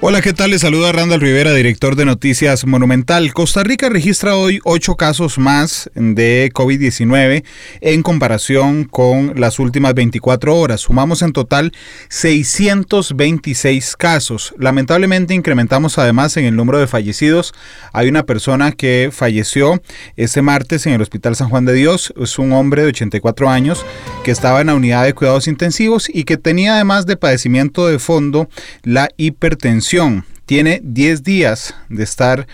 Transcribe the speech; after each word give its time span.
Hola, 0.00 0.20
¿qué 0.20 0.34
tal? 0.34 0.50
Les 0.50 0.60
saluda 0.60 0.92
Randall 0.92 1.20
Rivera, 1.20 1.54
director 1.54 1.96
de 1.96 2.04
Noticias 2.04 2.66
Monumental. 2.66 3.32
Costa 3.32 3.62
Rica 3.62 3.88
registra 3.88 4.36
hoy 4.36 4.60
ocho 4.64 4.96
casos 4.96 5.38
más 5.38 5.90
de 5.94 6.50
COVID-19 6.52 7.42
en 7.80 8.02
comparación 8.02 8.84
con 8.84 9.32
las 9.40 9.58
últimas 9.58 9.94
24 9.94 10.54
horas. 10.54 10.82
Sumamos 10.82 11.22
en 11.22 11.32
total 11.32 11.72
626 12.10 13.96
casos. 13.96 14.54
Lamentablemente 14.58 15.32
incrementamos 15.32 15.96
además 15.96 16.36
en 16.36 16.44
el 16.44 16.54
número 16.54 16.78
de 16.80 16.86
fallecidos. 16.86 17.54
Hay 17.94 18.08
una 18.08 18.26
persona 18.26 18.72
que 18.72 19.08
falleció 19.10 19.80
este 20.16 20.42
martes 20.42 20.86
en 20.86 20.92
el 20.92 21.02
Hospital 21.02 21.34
San 21.34 21.48
Juan 21.48 21.64
de 21.64 21.72
Dios. 21.72 22.12
Es 22.20 22.38
un 22.38 22.52
hombre 22.52 22.82
de 22.82 22.88
84 22.88 23.48
años 23.48 23.86
que 24.24 24.30
estaba 24.30 24.62
en 24.62 24.68
la 24.68 24.74
unidad 24.74 25.04
de 25.04 25.12
cuidados 25.12 25.48
intensivos 25.48 26.08
y 26.08 26.24
que 26.24 26.38
tenía 26.38 26.76
además 26.76 27.04
de 27.04 27.18
padecimiento 27.18 27.86
de 27.86 27.98
fondo 27.98 28.48
la 28.82 29.10
hipertensión. 29.18 30.24
Tiene 30.46 30.80
10 30.82 31.22
días 31.22 31.74
de 31.90 32.04
estar 32.04 32.46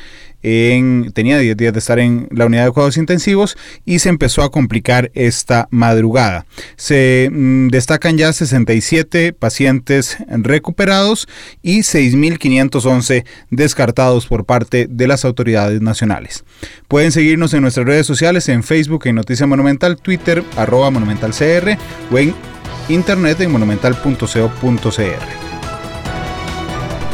en, 0.43 1.13
tenía 1.13 1.39
10 1.39 1.57
días 1.57 1.73
de 1.73 1.79
estar 1.79 1.99
en 1.99 2.29
la 2.31 2.47
unidad 2.47 2.65
de 2.65 2.71
cuidados 2.71 2.97
intensivos 2.97 3.57
y 3.85 3.99
se 3.99 4.09
empezó 4.09 4.43
a 4.43 4.51
complicar 4.51 5.11
esta 5.15 5.69
madrugada. 5.71 6.47
Se 6.77 7.29
mm, 7.31 7.69
destacan 7.69 8.17
ya 8.17 8.33
67 8.33 9.33
pacientes 9.33 10.19
recuperados 10.29 11.29
y 11.63 11.81
6.511 11.81 13.25
descartados 13.51 14.27
por 14.27 14.45
parte 14.45 14.87
de 14.89 15.07
las 15.07 15.25
autoridades 15.25 15.81
nacionales. 15.81 16.45
Pueden 16.89 17.13
seguirnos 17.13 17.55
en 17.55 17.63
nuestras 17.63 17.87
redes 17.87 18.07
sociales, 18.07 18.49
en 18.49 18.63
Facebook, 18.63 19.07
en 19.07 19.17
Noticia 19.17 19.47
Monumental, 19.47 19.97
Twitter, 19.97 20.43
arroba 20.57 20.91
monumentalcr 20.91 21.77
o 22.11 22.19
en 22.19 22.35
internet 22.89 23.41
en 23.41 23.53
monumental.co.cr. 23.53 25.40